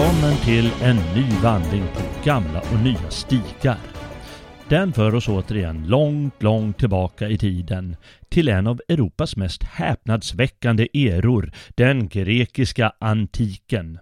[0.00, 3.78] Välkommen till en ny vandring på gamla och nya stigar.
[4.68, 7.96] Den för oss återigen långt, långt tillbaka i tiden
[8.28, 13.98] till en av Europas mest häpnadsväckande eror, den grekiska antiken.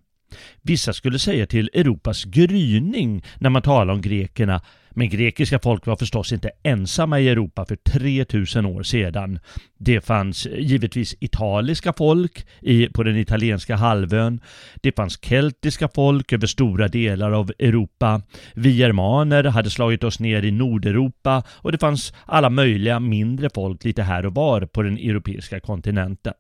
[0.62, 4.62] Vissa skulle säga till Europas gryning när man talar om grekerna,
[4.98, 9.38] men grekiska folk var förstås inte ensamma i Europa för 3000 år sedan.
[9.78, 14.40] Det fanns givetvis italiska folk i, på den italienska halvön.
[14.82, 18.22] Det fanns keltiska folk över stora delar av Europa.
[18.54, 23.84] Vi germaner hade slagit oss ner i Nordeuropa och det fanns alla möjliga mindre folk
[23.84, 26.34] lite här och var på den europeiska kontinenten.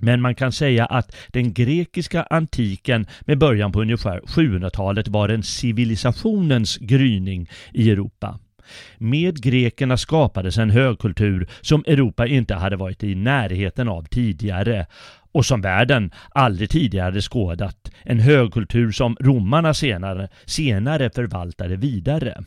[0.00, 5.42] Men man kan säga att den grekiska antiken med början på ungefär 700-talet var en
[5.42, 8.38] civilisationens gryning i Europa.
[8.98, 14.86] Med grekerna skapades en högkultur som Europa inte hade varit i närheten av tidigare
[15.32, 17.90] och som världen aldrig tidigare hade skådat.
[18.02, 22.44] En högkultur som romarna senare, senare förvaltade vidare.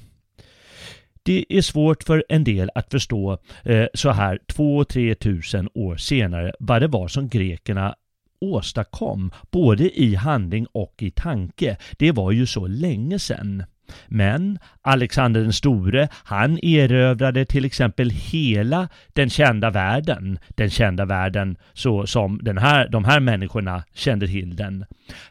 [1.29, 6.53] Det är svårt för en del att förstå eh, så här 2-3 tusen år senare
[6.59, 7.95] vad det var som grekerna
[8.41, 11.77] åstadkom, både i handling och i tanke.
[11.97, 13.63] Det var ju så länge sedan.
[14.07, 21.57] Men Alexander den store, han erövrade till exempel hela den kända världen, den kända världen
[21.73, 24.85] så som den här, de här människorna kände till den.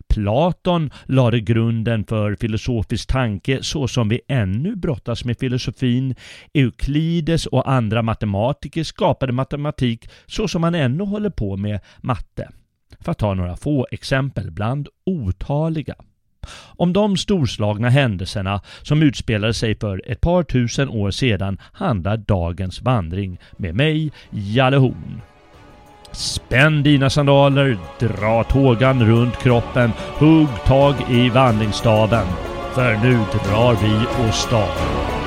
[0.09, 6.15] Platon lade grunden för filosofisk tanke så som vi ännu brottas med filosofin.
[6.55, 12.49] Euklides och andra matematiker skapade matematik så som man ännu håller på med matte.
[13.01, 15.95] För att ta några få exempel bland otaliga.
[16.77, 22.83] Om de storslagna händelserna som utspelade sig för ett par tusen år sedan handlar dagens
[22.83, 25.21] vandring med mig, Jalle Horn.
[26.13, 32.27] Spänn dina sandaler, dra tågan runt kroppen, hugg tag i vandringsstaven.
[32.75, 35.18] För nu drar vi åstad.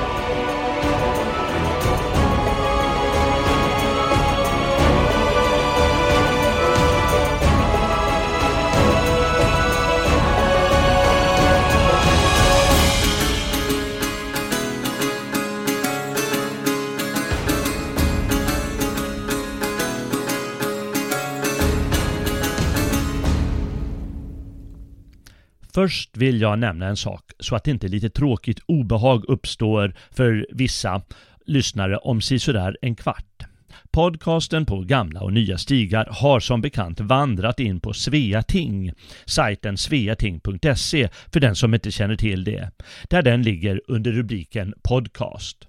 [25.74, 31.02] Först vill jag nämna en sak så att inte lite tråkigt obehag uppstår för vissa
[31.46, 33.46] lyssnare om sisådär en kvart.
[33.90, 38.92] Podcasten på gamla och nya stigar har som bekant vandrat in på Sveating,
[39.26, 42.70] sajten sveating.se för den som inte känner till det,
[43.10, 45.68] där den ligger under rubriken Podcast.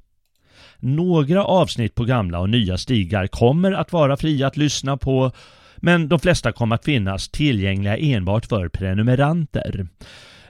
[0.80, 5.32] Några avsnitt på gamla och nya stigar kommer att vara fria att lyssna på
[5.84, 9.88] men de flesta kommer att finnas tillgängliga enbart för prenumeranter.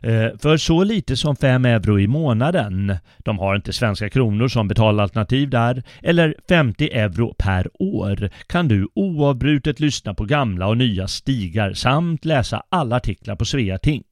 [0.01, 4.67] Eh, för så lite som 5 euro i månaden, de har inte svenska kronor som
[4.67, 11.07] betalalternativ där, eller 50 euro per år kan du oavbrutet lyssna på gamla och nya
[11.07, 14.03] stigar samt läsa alla artiklar på Svea Ting.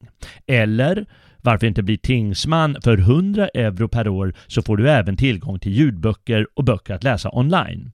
[0.46, 1.06] Eller
[1.42, 5.72] varför inte bli tingsman för 100 euro per år så får du även tillgång till
[5.72, 7.92] ljudböcker och böcker att läsa online.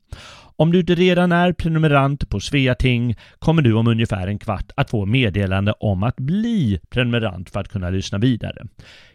[0.60, 4.90] Om du inte redan är prenumerant på Sveating kommer du om ungefär en kvart att
[4.90, 8.66] få meddelande om att bli prenumerant för att kunna lyssna vidare.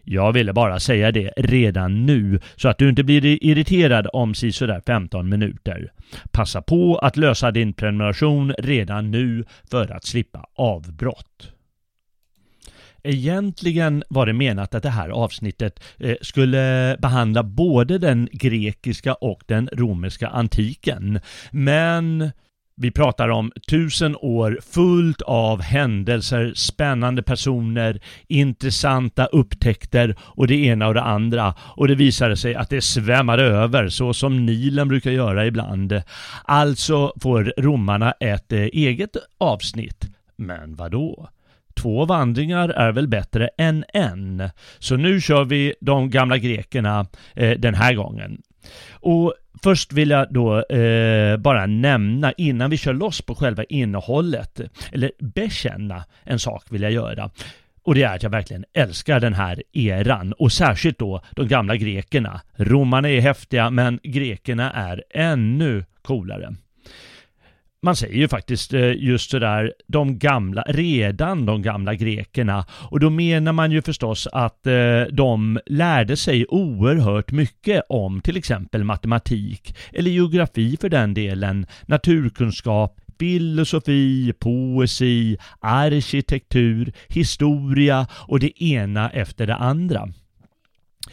[0.03, 4.81] Jag ville bara säga det redan nu så att du inte blir irriterad om sådär
[4.85, 5.91] 15 minuter.
[6.31, 11.53] Passa på att lösa din prenumeration redan nu för att slippa avbrott.
[13.03, 19.43] Egentligen var det menat att det här avsnittet eh, skulle behandla både den grekiska och
[19.45, 21.19] den romerska antiken.
[21.51, 22.31] Men
[22.75, 30.87] vi pratar om tusen år fullt av händelser, spännande personer, intressanta upptäckter och det ena
[30.87, 31.53] och det andra.
[31.59, 36.01] Och det visade sig att det svämmade över så som Nilen brukar göra ibland.
[36.45, 40.05] Alltså får romarna ett eh, eget avsnitt.
[40.35, 41.29] Men vadå?
[41.75, 44.49] Två vandringar är väl bättre än en.
[44.79, 47.05] Så nu kör vi de gamla grekerna
[47.35, 48.41] eh, den här gången.
[48.91, 49.33] Och
[49.63, 54.61] Först vill jag då eh, bara nämna innan vi kör loss på själva innehållet,
[54.91, 57.29] eller bekänna en sak vill jag göra.
[57.83, 61.75] Och det är att jag verkligen älskar den här eran och särskilt då de gamla
[61.75, 62.41] grekerna.
[62.55, 66.55] Romarna är häftiga men grekerna är ännu coolare
[67.83, 73.09] man säger ju faktiskt eh, just sådär de gamla, redan de gamla grekerna och då
[73.09, 79.75] menar man ju förstås att eh, de lärde sig oerhört mycket om till exempel matematik
[79.93, 89.55] eller geografi för den delen, naturkunskap, filosofi, poesi, arkitektur, historia och det ena efter det
[89.55, 90.09] andra.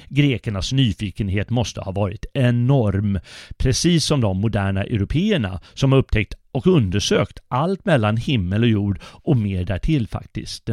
[0.09, 3.19] Grekernas nyfikenhet måste ha varit enorm,
[3.59, 8.99] precis som de moderna européerna som har upptäckt och undersökt allt mellan himmel och jord
[9.03, 10.71] och mer därtill faktiskt.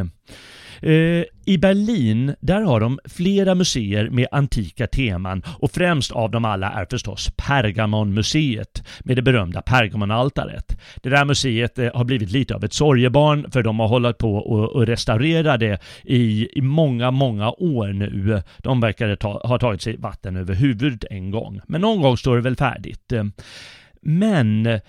[0.81, 6.45] Eh, I Berlin, där har de flera museer med antika teman och främst av dem
[6.45, 10.77] alla är förstås Pergamonmuseet med det berömda Pergamonaltaret.
[11.03, 14.35] Det där museet eh, har blivit lite av ett sorgebarn för de har hållit på
[14.35, 18.41] och restaurera det i, i många, många år nu.
[18.57, 21.61] De verkar ta, ha tagit sig vatten över huvudet en gång.
[21.67, 23.13] Men någon gång står det väl färdigt.
[24.09, 24.79] Men eh,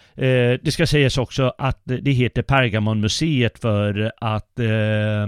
[0.62, 5.22] det ska sägas också att det heter Pergamonmuseet för att eh,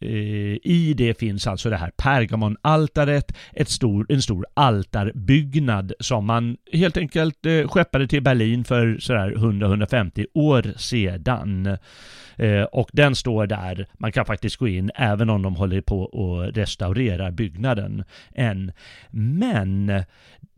[0.00, 6.56] eh, i det finns alltså det här Pergamonaltaret, ett stor, en stor altarbyggnad som man
[6.72, 11.78] helt enkelt eh, skeppade till Berlin för sådär 100-150 år sedan.
[12.36, 16.02] Eh, och den står där, man kan faktiskt gå in även om de håller på
[16.02, 18.72] och restaurerar byggnaden än.
[19.10, 19.92] Men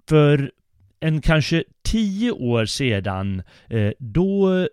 [0.08, 0.50] för
[1.00, 4.68] en kanske tio år sedan, eh, då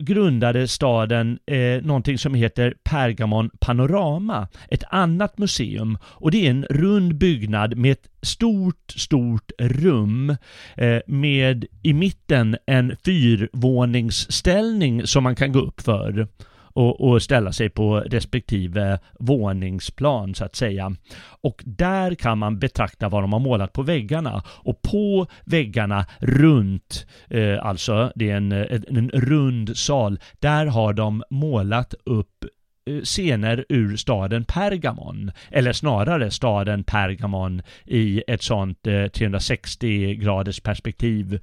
[0.00, 5.98] grundade staden eh, någonting som heter Pergamon Panorama, ett annat museum.
[6.02, 10.36] Och det är en rund byggnad med ett stort, stort rum
[10.76, 16.28] eh, med i mitten en fyrvåningsställning som man kan gå upp för
[16.72, 20.96] och, och, ställa sig på respektive våningsplan så att säga.
[21.40, 24.42] Och där kan man betrakta vad de har målat på väggarna.
[24.46, 30.92] Och på väggarna runt, eh, alltså det är en, en, en rund sal, där har
[30.92, 32.44] de målat upp
[32.90, 40.60] eh, scener ur staden Pergamon, eller snarare staden Pergamon i ett sånt eh, 360 graders
[40.60, 41.40] perspektiv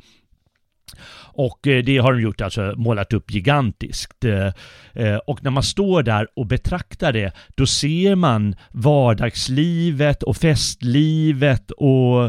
[1.38, 4.26] och eh, det har de gjort, alltså målat upp gigantiskt.
[4.26, 4.48] Eh,
[4.94, 11.72] eh, och när man står där och betraktar det, då ser man vardagslivet och festlivet
[11.72, 12.26] och,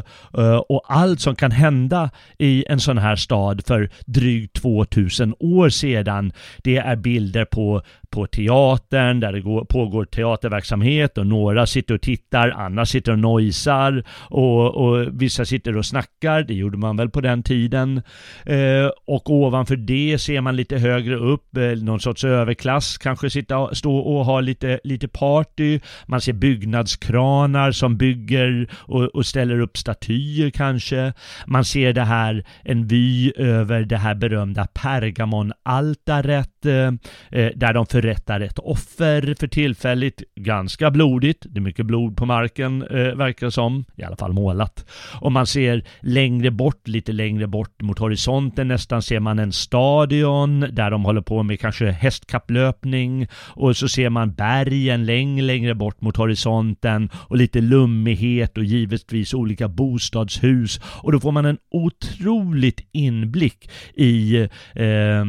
[0.68, 6.32] och allt som kan hända i en sån här stad för drygt 2000 år sedan.
[6.64, 12.00] Det är bilder på, på teatern där det går, pågår teaterverksamhet och några sitter och
[12.00, 16.42] tittar, andra sitter och nojsar och, och vissa sitter och snackar.
[16.42, 18.02] Det gjorde man väl på den tiden.
[18.46, 23.74] Eh, och ovanför det ser man lite högre upp eh, någon sorts överklass kanske sitta,
[23.74, 25.80] stå och ha lite, lite party.
[26.06, 31.12] Man ser byggnadskranar som bygger och, och ställer upp statyer kanske.
[31.46, 36.86] Man ser det här, en vy över det här berömda Pergamonaltaret eh,
[37.30, 41.46] eh där de förrättar ett offer för tillfälligt, Ganska blodigt.
[41.48, 43.84] Det är mycket blod på marken eh, verkar det som.
[43.96, 44.86] I alla fall målat.
[45.20, 49.52] Och man ser längre bort, lite längre bort mot horisonten horisonten nästan ser man en
[49.52, 53.26] stadion där de håller på med kanske hästkapplöpning
[53.56, 59.34] och så ser man bergen längre, längre bort mot horisonten och lite lummighet och givetvis
[59.34, 64.36] olika bostadshus och då får man en otroligt inblick i
[64.74, 65.24] eh,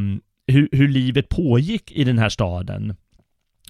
[0.51, 2.95] hur, hur livet pågick i den här staden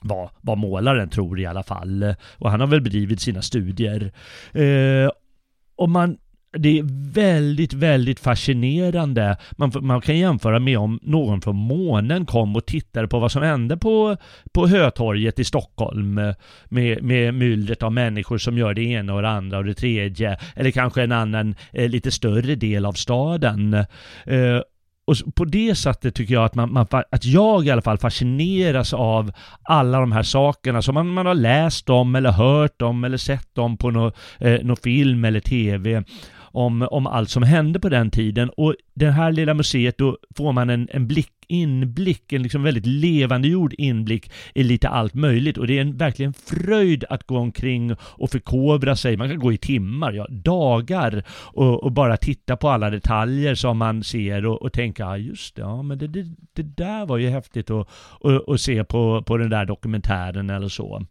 [0.01, 2.15] vad, vad målaren tror i alla fall.
[2.37, 4.11] Och han har väl bedrivit sina studier.
[4.53, 5.09] Eh,
[5.75, 6.17] och man
[6.51, 9.37] det är väldigt, väldigt fascinerande.
[9.51, 13.43] Man, man, kan jämföra med om någon från månen kom och tittade på vad som
[13.43, 14.17] hände på,
[14.53, 16.13] på Hötorget i Stockholm
[16.65, 20.37] med, med myllret av människor som gör det ena och det andra och det tredje.
[20.55, 23.73] Eller kanske en annan, eh, lite större del av staden.
[24.25, 24.59] Eh,
[25.09, 28.93] och på det sättet tycker jag att, man, man, att jag i alla fall fascineras
[28.93, 29.31] av
[29.63, 33.57] alla de här sakerna som man, man har läst om eller hört om eller sett
[33.57, 36.03] om på någon eh, film eller tv
[36.51, 38.49] om, om allt som hände på den tiden.
[38.49, 42.85] Och det här lilla museet, då får man en, en blick inblick, en liksom väldigt
[42.85, 47.95] levandegjord inblick i lite allt möjligt och det är en verkligen fröjd att gå omkring
[48.01, 49.17] och förkovra sig.
[49.17, 53.77] Man kan gå i timmar, ja dagar och, och bara titta på alla detaljer som
[53.77, 57.17] man ser och, och tänka, ja just det, ja men det, det, det där var
[57.17, 57.87] ju häftigt att,
[58.21, 61.05] att, att se på, på den där dokumentären eller så.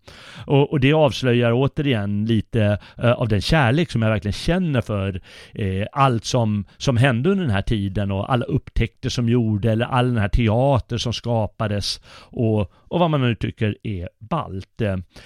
[0.47, 5.21] Och, och det avslöjar återigen lite uh, av den kärlek som jag verkligen känner för
[5.53, 9.87] eh, allt som, som hände under den här tiden och alla upptäckter som gjorde eller
[9.87, 14.83] all den här här teater som skapades och, och vad man nu tycker är ballt.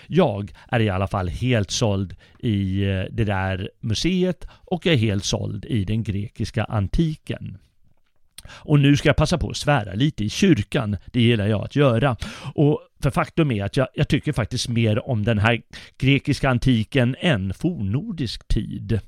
[0.06, 4.98] Jag är i alla fall helt såld i eh, det där museet och jag är
[4.98, 7.58] helt såld i den grekiska antiken.
[8.48, 10.96] Och nu ska jag passa på att svära lite i kyrkan.
[11.06, 12.16] Det gillar jag att göra.
[12.54, 15.62] Och för faktum är att jag, jag, tycker faktiskt mer om den här
[15.98, 19.00] grekiska antiken än fornnordisk tid.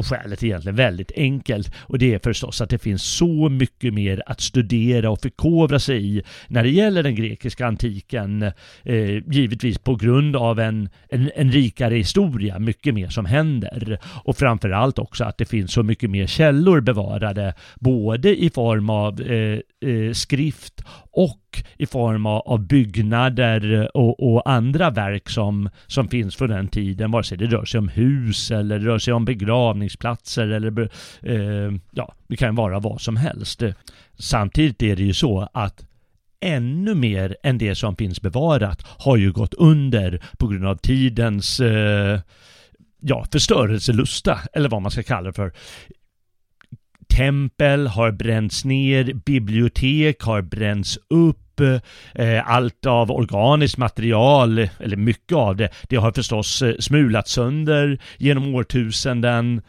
[0.00, 3.94] Och skälet är egentligen väldigt enkelt och det är förstås att det finns så mycket
[3.94, 8.42] mer att studera och förkovra sig i när det gäller den grekiska antiken.
[8.82, 13.98] Eh, givetvis på grund av en, en, en, rikare historia, mycket mer som händer.
[14.24, 19.20] Och framförallt också att det finns så mycket mer källor bevarade, både i form av
[19.20, 19.58] eh,
[19.90, 26.48] eh, skrift och i form av byggnader och, och, andra verk som, som finns från
[26.48, 30.48] den tiden, vare sig det rör sig om hus eller det rör sig om begravningsplatser
[30.48, 30.80] eller
[31.22, 33.62] eh, ja, det kan vara vad som helst.
[34.18, 35.84] Samtidigt är det ju så att
[36.40, 41.60] ännu mer än det som finns bevarat har ju gått under på grund av tidens
[41.60, 42.20] eh,
[43.00, 45.52] ja, förstörelselusta, eller vad man ska kalla det för
[47.20, 51.60] tempel har bränts ner, bibliotek har bränts upp,
[52.14, 57.98] eh, allt av organiskt material, eller mycket av det, det har förstås eh, smulats sönder
[58.18, 59.62] genom årtusenden.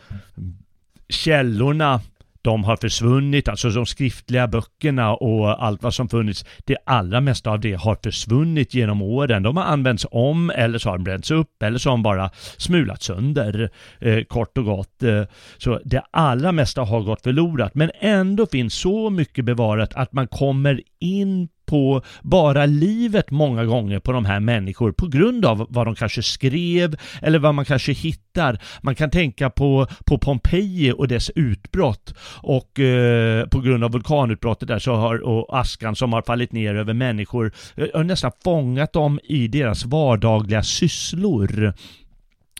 [1.10, 2.02] Källorna
[2.42, 6.46] de har försvunnit, alltså de skriftliga böckerna och allt vad som funnits.
[6.66, 9.44] Det allra mesta av det har försvunnit genom åren.
[9.44, 12.30] De har använts om eller så har de bränts upp eller så har de bara
[12.58, 13.70] smulats sönder.
[14.00, 15.04] Eh, kort och gott.
[15.04, 15.24] Eh,
[15.58, 20.28] så det allra mesta har gått förlorat men ändå finns så mycket bevarat att man
[20.28, 25.88] kommer in på bara livet många gånger på de här människor på grund av vad
[25.88, 28.60] de kanske skrev eller vad man kanske hittar.
[28.82, 34.68] Man kan tänka på, på Pompeji och dess utbrott och eh, på grund av vulkanutbrottet
[34.68, 38.94] där så har, och askan som har fallit ner över människor eh, har nästan fångat
[38.94, 41.74] dem i deras vardagliga sysslor.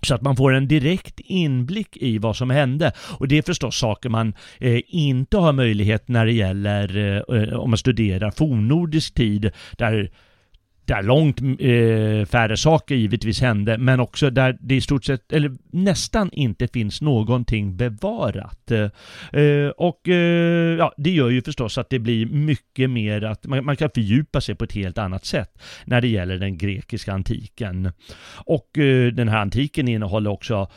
[0.08, 2.92] Så att man får en direkt inblick i vad som hände.
[3.18, 6.98] Och det är förstås saker man eh, inte har möjlighet när det gäller
[7.36, 10.12] eh, om man studerar fornnordisk tid där
[10.86, 15.52] där långt eh, färre saker givetvis hände, men också där det i stort sett, eller
[15.72, 18.72] nästan inte finns någonting bevarat.
[18.72, 23.66] Eh, och eh, ja, det gör ju förstås att det blir mycket mer att man,
[23.66, 27.92] man, kan fördjupa sig på ett helt annat sätt när det gäller den grekiska antiken.
[28.46, 30.68] Och eh, den här antiken innehåller också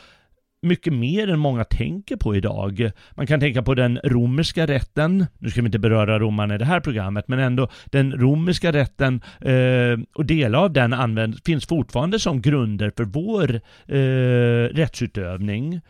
[0.65, 2.91] mycket mer än många tänker på idag.
[3.11, 6.65] Man kan tänka på den romerska rätten, nu ska vi inte beröra romarna i det
[6.65, 12.19] här programmet, men ändå den romerska rätten eh, och delar av den används, finns fortfarande
[12.19, 15.81] som grunder för vår eh, rättsutövning.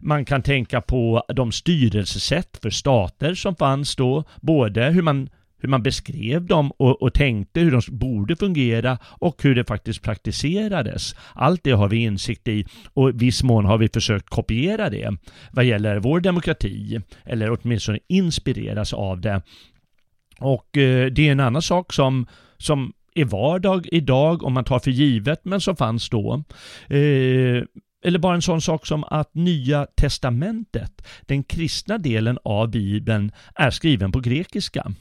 [0.00, 5.68] Man kan tänka på de styrelsesätt för stater som fanns då, både hur man hur
[5.68, 11.14] man beskrev dem och, och, tänkte hur de borde fungera och hur det faktiskt praktiserades.
[11.34, 15.16] Allt det har vi insikt i och i viss mån har vi försökt kopiera det
[15.52, 19.42] vad gäller vår demokrati eller åtminstone inspireras av det.
[20.40, 22.26] Och eh, det är en annan sak som,
[22.58, 26.44] som är vardag idag om man tar för givet men som fanns då.
[26.88, 27.62] Eh,
[28.04, 33.70] eller bara en sån sak som att Nya Testamentet, den kristna delen av Bibeln, är
[33.70, 34.92] skriven på grekiska.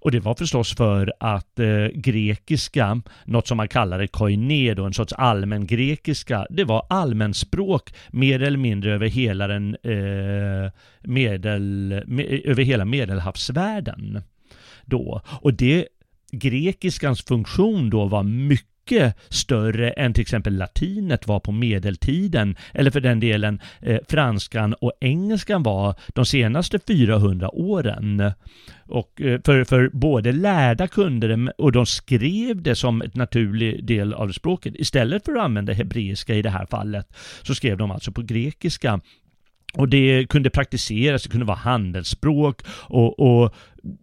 [0.00, 4.94] Och det var förstås för att eh, grekiska, något som man kallade koiné då, en
[4.94, 12.40] sorts allmän grekiska, det var allmänspråk mer eller mindre över hela den eh, medel, med,
[12.44, 14.22] över hela medelhavsvärlden
[14.84, 15.22] då.
[15.40, 15.86] Och det
[16.32, 22.90] grekiskans funktion då var mycket mycket större än till exempel latinet var på medeltiden, eller
[22.90, 28.32] för den delen eh, franskan och engelskan var de senaste 400 åren.
[28.86, 33.84] Och eh, för, för både lärda kunde det och de skrev det som ett naturlig
[33.84, 34.74] del av språket.
[34.76, 37.06] Istället för att använda hebreiska i det här fallet
[37.42, 39.00] så skrev de alltså på grekiska.
[39.74, 43.54] Och det kunde praktiseras, det kunde vara handelsspråk och, och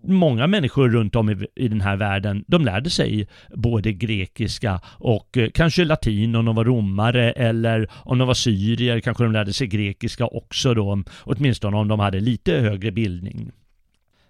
[0.04, 5.38] många människor runt om i, i, den här världen, de lärde sig både grekiska och
[5.38, 9.54] eh, kanske latin om de var romare eller om de var syrier kanske de lärde
[9.54, 13.52] sig grekiska också då, åtminstone om de hade lite högre bildning.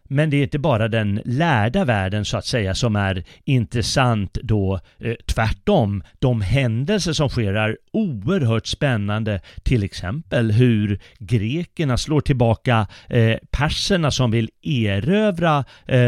[0.07, 4.79] Men det är inte bara den lärda världen så att säga som är intressant då.
[4.99, 9.41] Eh, tvärtom, de händelser som sker är oerhört spännande.
[9.63, 15.99] Till exempel hur grekerna slår tillbaka eh, perserna som vill erövra eh,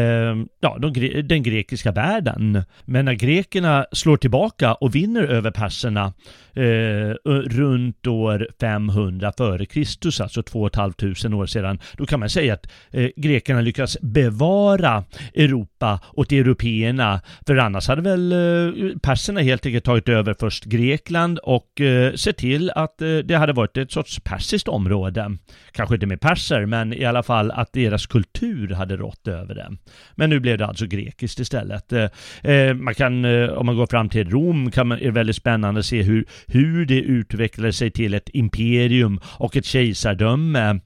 [0.60, 2.62] ja, de, den grekiska världen.
[2.84, 6.12] Men när grekerna slår tillbaka och vinner över perserna
[6.54, 7.14] eh,
[7.48, 12.66] runt år 500 före Kristus, alltså 2 500 år sedan, då kan man säga att
[12.90, 15.04] eh, grekerna lyckas lyckas bevara
[15.34, 17.20] Europa åt européerna.
[17.46, 22.36] För annars hade väl eh, perserna helt enkelt tagit över först Grekland och eh, sett
[22.36, 25.36] till att eh, det hade varit ett sorts persiskt område.
[25.72, 29.76] Kanske inte med perser, men i alla fall att deras kultur hade rått över det.
[30.16, 31.92] Men nu blev det alltså grekiskt istället.
[32.74, 35.86] Man kan, om man går fram till Rom, kan man, är det väldigt spännande att
[35.86, 40.80] se hur, hur det utvecklade sig till ett imperium och ett kejsardöme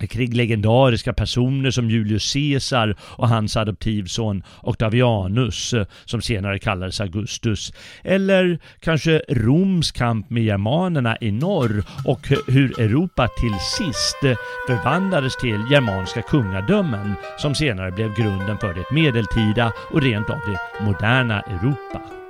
[0.00, 7.72] kring legendariska personer som Julius Caesar och hans adoptivson Octavianus eh, som senare kallades Augustus.
[8.04, 15.36] Eller kanske Roms kamp med germanerna i norr och hur Europa till sist eh, förvandlades
[15.36, 21.40] till germanska kungadömen som senare blev grunden för det medeltida och rent av det moderna
[21.40, 22.21] Europa.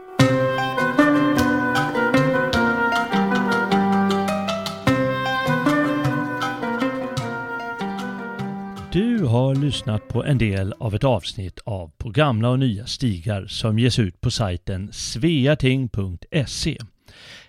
[9.32, 13.78] Har lyssnat på en del av ett avsnitt av På gamla och nya stigar som
[13.78, 16.78] ges ut på sajten sveating.se.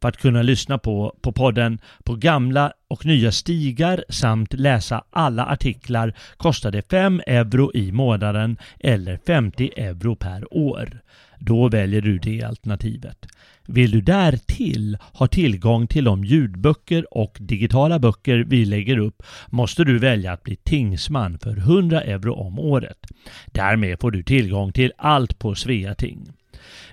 [0.00, 5.46] För att kunna lyssna på, på podden på gamla och nya stigar samt läsa alla
[5.46, 11.00] artiklar kostar det 5 euro i månaden eller 50 euro per år.
[11.44, 13.26] Då väljer du det alternativet.
[13.66, 19.84] Vill du därtill ha tillgång till de ljudböcker och digitala böcker vi lägger upp måste
[19.84, 22.98] du välja att bli tingsman för 100 euro om året.
[23.46, 26.32] Därmed får du tillgång till allt på Sveating.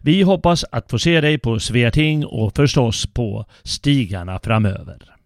[0.02, 5.19] Vi hoppas att få se dig på Sveating och förstås på stigarna framöver.